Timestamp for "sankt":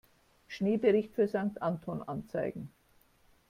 1.27-1.61